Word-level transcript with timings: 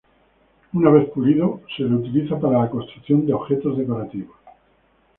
Una 0.73 0.89
vez 0.89 1.11
pulido, 1.11 1.61
se 1.77 1.83
lo 1.83 1.97
utiliza 1.97 2.39
para 2.39 2.57
la 2.61 2.71
construcción 2.71 3.23
de 3.27 3.33
objetos 3.35 3.77
decorativos. 3.77 4.35